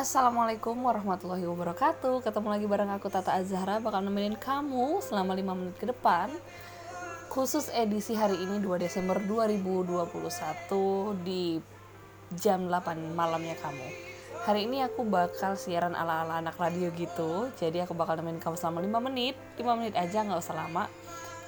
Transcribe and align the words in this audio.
Assalamualaikum 0.00 0.80
warahmatullahi 0.80 1.44
wabarakatuh. 1.44 2.24
Ketemu 2.24 2.48
lagi 2.48 2.64
bareng 2.64 2.88
aku 2.88 3.12
Tata 3.12 3.36
Azhara 3.36 3.84
Bakal 3.84 4.08
nemenin 4.08 4.32
kamu 4.32 5.04
selama 5.04 5.36
5 5.36 5.60
menit 5.60 5.76
ke 5.76 5.92
depan. 5.92 6.32
Khusus 7.28 7.68
edisi 7.68 8.16
hari 8.16 8.40
ini 8.40 8.64
2 8.64 8.80
Desember 8.80 9.20
2021 9.20 11.20
Di 11.20 11.60
jam 12.32 12.72
8 12.72 13.12
malamnya 13.12 13.52
kamu. 13.60 13.88
Hari 14.48 14.72
ini 14.72 14.88
aku 14.88 15.04
bakal 15.04 15.60
siaran 15.60 15.92
ala-ala 15.92 16.40
anak 16.40 16.56
radio 16.56 16.88
gitu. 16.96 17.52
Jadi 17.60 17.84
aku 17.84 17.92
bakal 17.92 18.16
nemenin 18.16 18.40
kamu 18.40 18.56
selama 18.56 18.80
5 18.80 19.04
menit. 19.04 19.36
5 19.60 19.78
menit 19.84 20.00
aja 20.00 20.24
gak 20.24 20.40
usah 20.40 20.64
lama. 20.64 20.88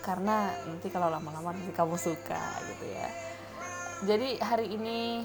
Karena 0.04 0.52
nanti 0.68 0.92
kalau 0.92 1.08
lama-lama 1.08 1.56
nanti 1.56 1.72
kamu 1.72 1.96
suka 1.96 2.60
gitu 2.68 2.84
ya. 2.84 3.08
Jadi 4.04 4.28
hari 4.44 4.76
ini 4.76 5.24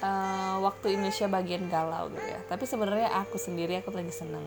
uh, 0.00 0.56
waktu 0.64 0.96
Indonesia 0.96 1.26
bagian 1.30 1.68
galau 1.68 2.08
gitu 2.12 2.26
ya. 2.26 2.40
Tapi 2.48 2.64
sebenarnya 2.66 3.08
aku 3.20 3.36
sendiri 3.36 3.80
aku 3.80 3.92
lagi 3.94 4.12
seneng. 4.12 4.44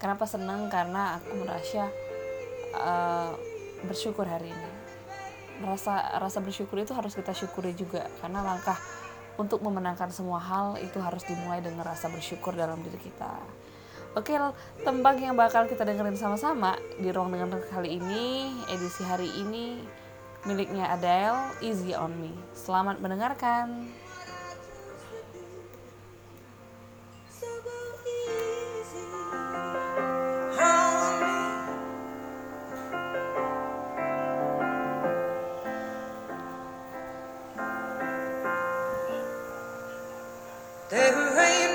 Kenapa 0.00 0.24
seneng? 0.24 0.68
Karena 0.68 1.20
aku 1.20 1.44
merasa 1.44 1.88
uh, 2.76 3.32
bersyukur 3.84 4.24
hari 4.26 4.50
ini. 4.50 4.70
Rasa 5.58 6.18
rasa 6.22 6.38
bersyukur 6.38 6.78
itu 6.78 6.94
harus 6.94 7.14
kita 7.14 7.34
syukuri 7.34 7.74
juga. 7.74 8.06
Karena 8.22 8.42
langkah 8.42 8.78
untuk 9.38 9.62
memenangkan 9.62 10.10
semua 10.10 10.42
hal 10.42 10.78
itu 10.82 10.98
harus 10.98 11.22
dimulai 11.26 11.62
dengan 11.62 11.86
rasa 11.86 12.10
bersyukur 12.10 12.54
dalam 12.58 12.82
diri 12.82 12.98
kita. 12.98 13.38
Oke, 14.16 14.34
tembang 14.82 15.20
yang 15.20 15.38
bakal 15.38 15.70
kita 15.70 15.86
dengerin 15.86 16.18
sama-sama 16.18 16.74
di 16.98 17.12
ruang 17.14 17.30
dengan 17.30 17.54
kali 17.70 18.02
ini, 18.02 18.50
edisi 18.66 19.06
hari 19.06 19.30
ini, 19.36 19.78
miliknya 20.42 20.90
Adele, 20.90 21.54
Easy 21.62 21.94
On 21.94 22.10
Me. 22.10 22.34
Selamat 22.50 22.98
mendengarkan. 22.98 23.86
They 40.90 40.96
ain't. 40.96 41.67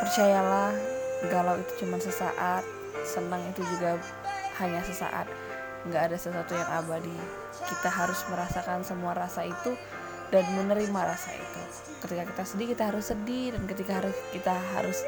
Percayalah 0.00 0.72
galau 1.28 1.60
itu 1.60 1.84
cuma 1.84 2.00
sesaat 2.00 2.64
senang 3.04 3.44
itu 3.52 3.60
juga 3.76 4.00
hanya 4.56 4.80
sesaat. 4.80 5.28
Nggak 5.84 6.02
ada 6.08 6.16
sesuatu 6.16 6.52
yang 6.56 6.70
abadi. 6.72 7.12
Kita 7.68 7.92
harus 7.92 8.24
merasakan 8.32 8.80
semua 8.84 9.12
rasa 9.12 9.44
itu 9.44 9.76
dan 10.32 10.48
menerima 10.56 11.00
rasa 11.04 11.36
itu. 11.36 11.62
Ketika 12.00 12.24
kita 12.32 12.42
sedih 12.48 12.66
kita 12.72 12.88
harus 12.88 13.04
sedih 13.12 13.52
dan 13.52 13.62
ketika 13.68 14.00
harus 14.00 14.16
kita 14.32 14.54
harus 14.76 14.98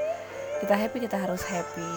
kita 0.61 0.75
happy 0.77 0.99
kita 1.01 1.17
harus 1.17 1.43
happy. 1.49 1.91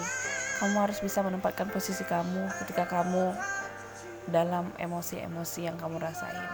Kamu 0.63 0.79
harus 0.79 1.03
bisa 1.03 1.19
menempatkan 1.19 1.67
posisi 1.67 2.07
kamu 2.07 2.47
ketika 2.63 2.87
kamu 2.87 3.35
dalam 4.31 4.71
emosi-emosi 4.79 5.67
yang 5.67 5.75
kamu 5.75 5.99
rasain 5.99 6.47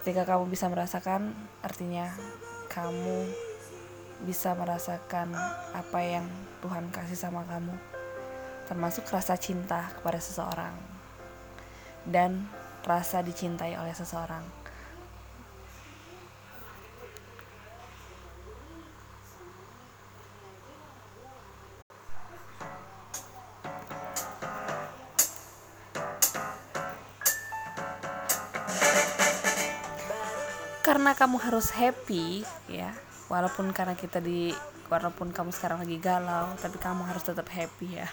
ketika 0.00 0.24
kamu 0.24 0.48
bisa 0.48 0.72
merasakan 0.72 1.36
artinya 1.60 2.08
kamu 2.72 3.28
bisa 4.24 4.52
merasakan 4.52 5.32
apa 5.72 6.00
yang 6.04 6.28
Tuhan 6.60 6.92
kasih 6.92 7.16
sama 7.16 7.44
kamu, 7.48 7.72
termasuk 8.68 9.08
rasa 9.08 9.36
cinta 9.40 9.88
kepada 9.96 10.20
seseorang 10.20 10.76
dan 12.04 12.48
rasa 12.84 13.24
dicintai 13.24 13.76
oleh 13.80 13.96
seseorang. 13.96 14.59
Karena 30.90 31.14
kamu 31.14 31.38
harus 31.38 31.70
happy, 31.70 32.42
ya, 32.66 32.90
walaupun 33.30 33.70
karena 33.70 33.94
kita 33.94 34.18
di 34.18 34.50
walaupun 34.90 35.30
kamu 35.30 35.54
sekarang 35.54 35.86
lagi 35.86 36.02
galau 36.02 36.50
tapi 36.58 36.82
kamu 36.82 37.06
harus 37.06 37.22
tetap 37.22 37.46
happy 37.46 38.02
ya. 38.02 38.10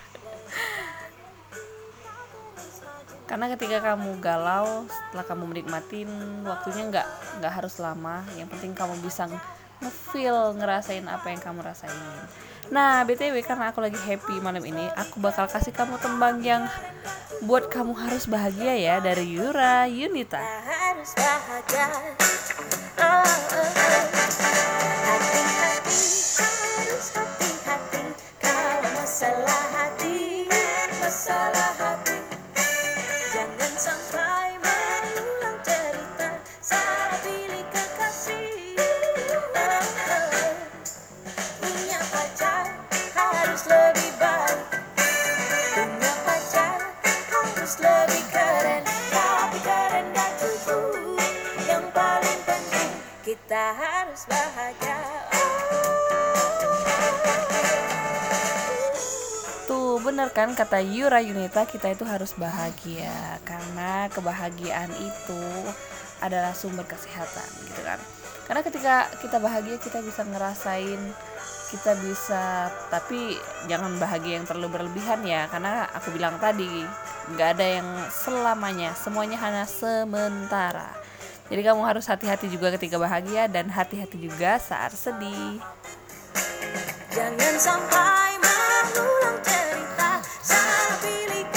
Karena 3.25 3.49
ketika 3.49 3.81
kamu 3.81 4.21
galau 4.21 4.85
setelah 4.85 5.25
kamu 5.25 5.43
menikmatin 5.49 6.05
waktunya 6.45 6.85
nggak 6.85 7.07
nggak 7.41 7.53
harus 7.57 7.81
lama. 7.81 8.21
Yang 8.37 8.53
penting 8.53 8.77
kamu 8.77 8.93
bisa 9.01 9.25
ngefeel 9.81 10.53
ngerasain 10.61 11.09
apa 11.09 11.33
yang 11.33 11.41
kamu 11.41 11.65
rasain 11.65 11.97
nah 12.67 13.03
btw 13.07 13.39
karena 13.43 13.71
aku 13.71 13.79
lagi 13.79 13.99
happy 13.99 14.43
malam 14.43 14.63
ini 14.63 14.87
aku 14.95 15.23
bakal 15.23 15.47
kasih 15.47 15.71
kamu 15.71 15.95
tembang 16.03 16.43
yang 16.43 16.67
buat 17.45 17.69
kamu 17.69 17.93
harus 17.93 18.25
bahagia 18.25 18.73
ya 18.75 18.95
dari 18.99 19.37
Yura 19.37 19.85
Yunita 19.85 20.41
harus 20.65 21.11
bahagia 21.15 21.87
oh, 22.97 23.23
oh, 23.23 23.61
oh. 23.63 25.36
Bener 60.07 60.31
kan 60.31 60.55
kata 60.55 60.79
Yura 60.79 61.19
Yunita 61.19 61.67
kita 61.67 61.91
itu 61.91 62.07
harus 62.07 62.31
bahagia. 62.39 63.37
Karena 63.43 64.07
kebahagiaan 64.07 64.89
itu 64.97 65.43
adalah 66.23 66.55
sumber 66.55 66.87
kesehatan 66.87 67.45
gitu 67.67 67.81
kan? 67.83 67.99
Karena 68.47 68.61
ketika 68.63 68.95
kita 69.19 69.37
bahagia 69.37 69.77
kita 69.77 69.99
bisa 69.99 70.23
ngerasain 70.23 71.11
kita 71.67 71.99
bisa 71.99 72.71
tapi 72.87 73.35
jangan 73.67 73.99
bahagia 73.99 74.39
yang 74.39 74.47
terlalu 74.47 74.79
berlebihan 74.79 75.19
ya 75.27 75.51
karena 75.51 75.83
aku 75.91 76.15
bilang 76.15 76.39
tadi 76.39 76.87
nggak 77.35 77.49
ada 77.59 77.67
yang 77.81 77.89
selamanya 78.07 78.95
semuanya 78.95 79.37
hanya 79.43 79.65
sementara. 79.67 80.87
Jadi 81.47 81.61
kamu 81.63 81.81
harus 81.83 82.07
hati-hati 82.07 82.51
juga 82.51 82.75
ketika 82.75 82.99
bahagia 82.99 83.47
dan 83.47 83.71
hati-hati 83.71 84.19
juga 84.19 84.59
saat 84.59 84.91
sedih. 84.91 85.63
Jangan 87.11 87.55
sampai 87.55 88.35
mengulang 88.35 89.39
cerita 89.43 90.19
saat 90.43 90.99
pilih 90.99 91.47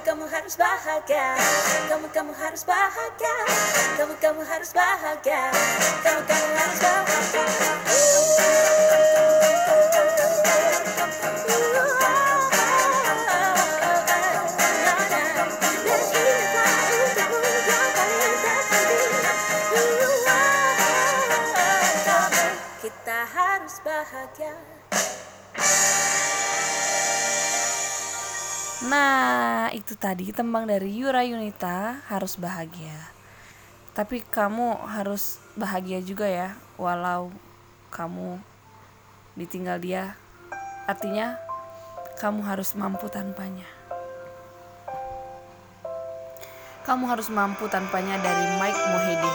kamu 0.00 0.24
kamu 0.24 0.32
harus 0.32 0.56
bahagia. 0.56 1.36
Kamu 1.88 2.08
kamu 2.08 2.32
harus 2.32 2.64
bahagia. 2.64 3.36
Kamu 4.00 4.14
kamu 4.16 4.40
harus 4.48 4.72
bahagia. 4.72 5.52
Kamu 6.00 6.22
kamu 6.24 6.48
harus 6.56 6.78
bahagia 6.80 7.60
Nah, 28.80 29.68
itu 29.76 29.92
tadi 29.92 30.32
tembang 30.32 30.64
dari 30.64 30.88
Yura 30.88 31.20
Yunita 31.20 32.00
harus 32.08 32.40
bahagia. 32.40 33.12
Tapi 33.92 34.24
kamu 34.24 34.88
harus 34.88 35.36
bahagia 35.52 36.00
juga 36.00 36.24
ya, 36.24 36.56
walau 36.80 37.28
kamu 37.92 38.40
ditinggal 39.36 39.76
dia. 39.84 40.16
Artinya 40.88 41.36
kamu 42.16 42.40
harus 42.40 42.72
mampu 42.72 43.12
tanpanya. 43.12 43.68
Kamu 46.88 47.04
harus 47.04 47.28
mampu 47.28 47.68
tanpanya 47.68 48.16
dari 48.16 48.48
Mike 48.56 48.80
Mohede. 48.96 49.32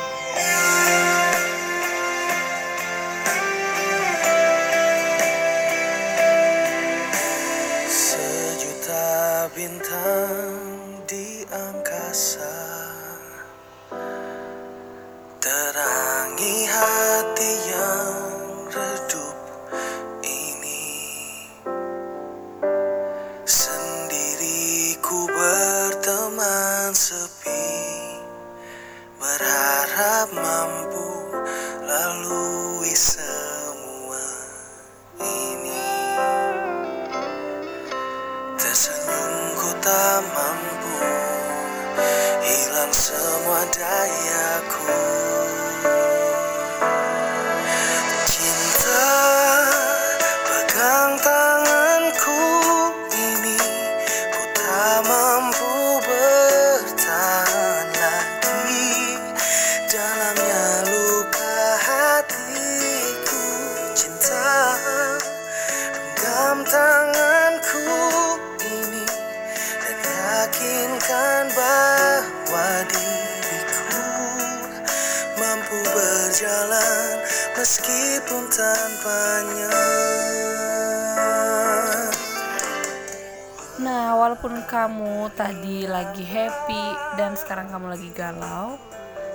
Walaupun 84.46 84.70
kamu 84.70 85.34
tadi 85.34 85.90
lagi 85.90 86.22
happy 86.22 87.18
dan 87.18 87.34
sekarang 87.34 87.66
kamu 87.66 87.98
lagi 87.98 88.14
galau, 88.14 88.78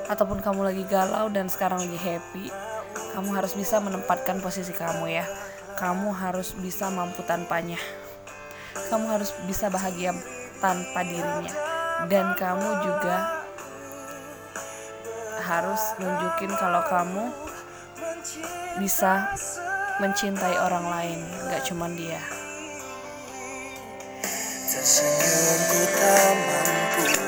ataupun 0.07 0.39
kamu 0.39 0.71
lagi 0.71 0.87
galau 0.87 1.27
dan 1.35 1.51
sekarang 1.51 1.83
lagi 1.83 1.99
happy, 1.99 2.47
kamu 3.19 3.35
harus 3.35 3.59
bisa 3.59 3.83
menempatkan 3.83 4.39
posisi 4.39 4.71
kamu 4.71 5.11
ya. 5.11 5.27
Kamu 5.83 6.15
harus 6.15 6.55
bisa 6.55 6.95
mampu 6.95 7.27
tanpanya. 7.27 7.75
Kamu 8.87 9.11
harus 9.11 9.35
bisa 9.51 9.67
bahagia 9.67 10.15
tanpa 10.63 11.03
dirinya. 11.03 11.59
Dan 12.07 12.39
kamu 12.39 12.71
juga 12.79 13.43
harus 15.43 15.83
nunjukin 15.99 16.55
kalau 16.55 16.87
kamu 16.87 17.35
bisa 18.79 19.27
mencintai 19.99 20.55
orang 20.55 20.87
lain, 20.87 21.19
gak 21.51 21.67
cuman 21.67 21.99
dia. 21.99 22.23
Tersenyumku 24.81 25.81
tak 25.93 26.33
mampu 26.41 27.20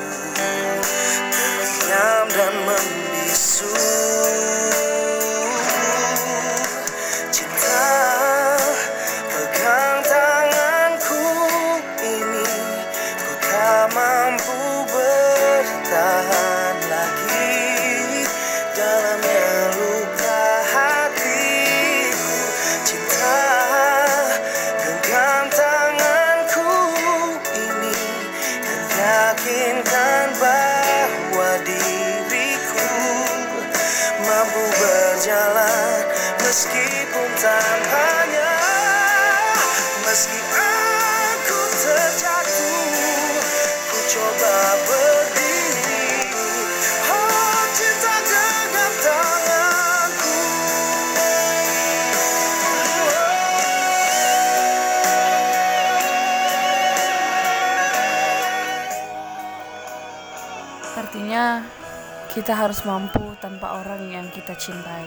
kita 62.33 62.57
harus 62.57 62.81
mampu 62.81 63.37
tanpa 63.37 63.77
orang 63.77 64.09
yang 64.09 64.25
kita 64.33 64.57
cintai. 64.57 65.05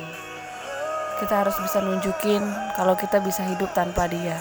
Kita 1.19 1.43
harus 1.43 1.59
bisa 1.59 1.83
nunjukin 1.83 2.47
kalau 2.79 2.95
kita 2.95 3.19
bisa 3.19 3.43
hidup 3.43 3.67
tanpa 3.75 4.07
dia. 4.07 4.39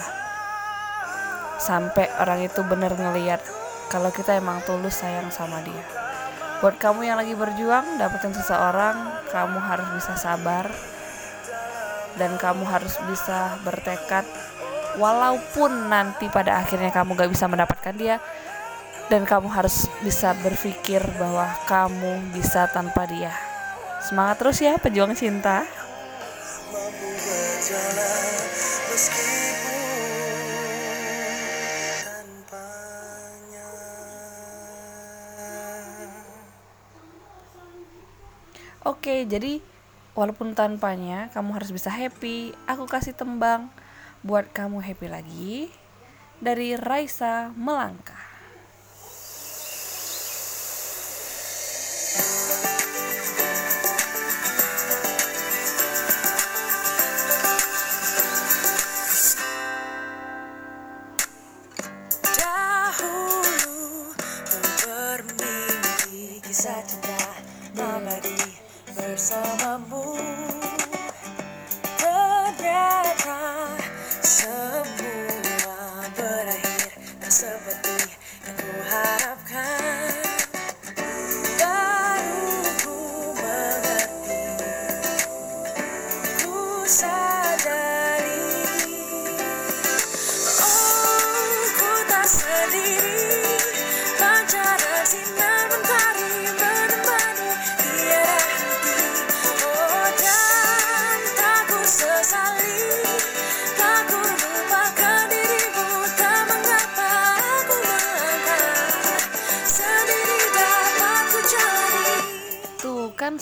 Sampai 1.58 2.06
orang 2.22 2.46
itu 2.46 2.62
bener 2.62 2.94
ngeliat 2.94 3.42
kalau 3.90 4.14
kita 4.14 4.38
emang 4.38 4.62
tulus 4.62 5.02
sayang 5.02 5.34
sama 5.34 5.58
dia. 5.66 5.84
buat 6.56 6.80
kamu 6.80 7.04
yang 7.04 7.20
lagi 7.20 7.36
berjuang 7.36 8.00
dapetin 8.00 8.32
seseorang 8.32 8.96
kamu 9.28 9.60
harus 9.60 9.84
bisa 9.92 10.16
sabar 10.16 10.64
dan 12.16 12.32
kamu 12.40 12.64
harus 12.64 12.96
bisa 13.04 13.60
bertekad 13.60 14.24
walaupun 14.96 15.92
nanti 15.92 16.32
pada 16.32 16.64
akhirnya 16.64 16.88
kamu 16.88 17.12
gak 17.12 17.28
bisa 17.28 17.44
mendapatkan 17.44 17.92
dia 17.92 18.16
dan 19.06 19.22
kamu 19.22 19.46
harus 19.50 19.86
bisa 20.02 20.34
berpikir 20.42 20.98
bahwa 21.18 21.46
kamu 21.70 22.34
bisa 22.34 22.66
tanpa 22.70 23.06
dia 23.06 23.30
semangat 24.06 24.38
terus 24.38 24.58
ya 24.62 24.78
pejuang 24.78 25.18
cinta. 25.18 25.66
Oke, 38.86 39.26
jadi 39.26 39.58
walaupun 40.14 40.54
tanpanya 40.54 41.26
kamu 41.34 41.58
harus 41.58 41.74
bisa 41.74 41.90
happy. 41.90 42.54
Aku 42.70 42.86
kasih 42.86 43.18
tembang 43.18 43.66
buat 44.22 44.46
kamu 44.54 44.78
happy 44.78 45.10
lagi 45.10 45.54
dari 46.38 46.78
Raisa 46.78 47.50
Melangkah. 47.58 48.35
mabuti 69.54 70.55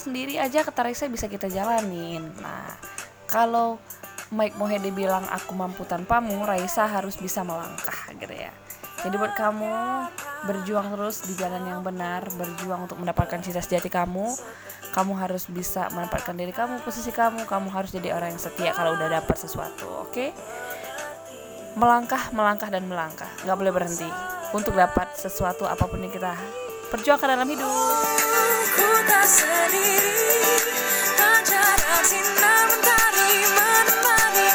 sendiri 0.05 0.37
aja 0.37 0.61
kata 0.61 0.85
Raisa 0.85 1.09
bisa 1.09 1.25
kita 1.25 1.49
jalanin. 1.49 2.29
Nah, 2.37 2.77
kalau 3.25 3.81
Mike 4.29 4.53
Mohede 4.57 4.93
bilang 4.93 5.25
aku 5.25 5.57
mampu 5.57 5.81
tanpamu, 5.81 6.45
Raisa 6.45 6.85
harus 6.85 7.17
bisa 7.17 7.41
melangkah 7.41 8.13
gitu 8.13 8.33
ya. 8.33 8.53
Jadi 9.01 9.15
buat 9.17 9.33
kamu 9.37 9.73
berjuang 10.49 10.93
terus 10.97 11.25
di 11.25 11.33
jalan 11.37 11.61
yang 11.65 11.81
benar, 11.81 12.25
berjuang 12.37 12.85
untuk 12.85 13.01
mendapatkan 13.01 13.41
cita 13.41 13.61
sejati 13.61 13.89
kamu. 13.89 14.33
Kamu 14.93 15.11
harus 15.19 15.49
bisa 15.51 15.91
menempatkan 15.91 16.37
diri 16.39 16.55
kamu, 16.55 16.79
posisi 16.85 17.11
kamu, 17.11 17.43
kamu 17.43 17.67
harus 17.67 17.91
jadi 17.91 18.15
orang 18.15 18.31
yang 18.37 18.41
setia 18.41 18.71
kalau 18.71 18.95
udah 18.95 19.11
dapat 19.11 19.35
sesuatu, 19.35 20.07
oke? 20.07 20.31
Melangkah, 21.75 22.31
melangkah 22.31 22.71
dan 22.71 22.87
melangkah, 22.87 23.27
nggak 23.43 23.57
boleh 23.59 23.73
berhenti 23.75 24.07
untuk 24.55 24.71
dapat 24.71 25.11
sesuatu 25.19 25.67
apa 25.67 25.83
pun 25.83 25.99
yang 25.99 26.15
kita 26.15 26.31
perjuangkan 26.95 27.27
dalam 27.27 27.49
hidup. 27.51 28.54
Tak 29.03 29.27
sendiri. 29.27 30.15
Pancaran 31.19 32.03
sinar 32.07 32.63
mentari 32.71 33.31
menemani 33.51 34.47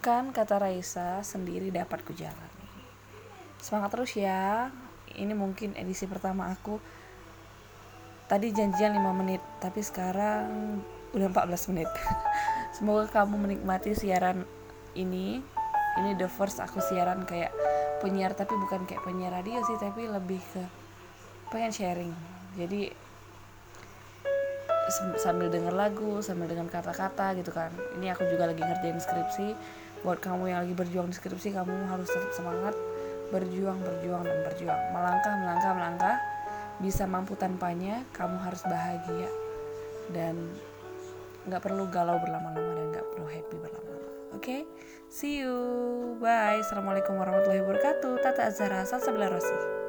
Kan 0.00 0.32
kata 0.32 0.56
Raisa 0.56 1.20
sendiri 1.20 1.68
dapat 1.68 2.00
ku 2.00 2.16
jalani. 2.16 2.64
Semangat 3.60 3.92
terus 3.92 4.16
ya. 4.16 4.72
Ini 5.12 5.36
mungkin 5.36 5.76
edisi 5.76 6.08
pertama 6.08 6.48
aku. 6.48 6.80
Tadi 8.24 8.48
janjian 8.48 8.96
5 8.96 9.12
menit, 9.12 9.42
tapi 9.60 9.84
sekarang 9.84 10.80
udah 11.12 11.28
14 11.28 11.68
menit. 11.76 11.90
Semoga 12.80 13.12
kamu 13.12 13.44
menikmati 13.44 13.92
siaran 13.92 14.48
ini. 14.96 15.44
Ini 16.00 16.16
the 16.16 16.32
first 16.32 16.64
aku 16.64 16.80
siaran 16.80 17.28
kayak 17.28 17.52
penyiar 18.00 18.32
tapi 18.32 18.56
bukan 18.56 18.88
kayak 18.88 19.04
penyiar 19.04 19.36
radio 19.36 19.60
sih, 19.68 19.76
tapi 19.76 20.08
lebih 20.08 20.40
ke 20.56 20.64
pengen 21.52 21.76
sharing. 21.76 22.14
Jadi 22.56 23.10
sambil 25.20 25.46
denger 25.46 25.70
lagu 25.70 26.18
sambil 26.18 26.50
dengan 26.50 26.66
kata-kata 26.66 27.38
gitu 27.38 27.54
kan 27.54 27.70
ini 27.96 28.10
aku 28.10 28.26
juga 28.26 28.50
lagi 28.50 28.58
ngerjain 28.58 28.98
skripsi 28.98 29.48
buat 30.00 30.18
kamu 30.20 30.48
yang 30.48 30.64
lagi 30.64 30.74
berjuang 30.76 31.08
di 31.12 31.16
skripsi 31.16 31.52
kamu 31.52 31.88
harus 31.88 32.08
tetap 32.08 32.32
semangat. 32.32 32.74
Berjuang 33.30 33.78
berjuang 33.78 34.22
dan 34.26 34.38
berjuang. 34.42 34.80
Melangkah 34.90 35.34
melangkah 35.38 35.72
melangkah. 35.76 36.16
Bisa 36.80 37.04
mampu 37.04 37.36
tanpanya 37.36 38.02
kamu 38.16 38.40
harus 38.40 38.64
bahagia. 38.64 39.28
Dan 40.10 40.50
nggak 41.46 41.62
perlu 41.62 41.88
galau 41.88 42.16
berlama-lama 42.20 42.72
dan 42.76 42.86
nggak 42.92 43.06
perlu 43.14 43.26
happy 43.28 43.56
berlama-lama. 43.60 44.10
Oke? 44.34 44.64
See 45.12 45.44
you. 45.44 45.56
Bye. 46.18 46.64
Assalamualaikum 46.64 47.14
warahmatullahi 47.20 47.62
wabarakatuh. 47.62 48.12
Tata 48.24 48.48
azhara 48.48 48.82
salsabila 48.88 49.30
rosi 49.30 49.79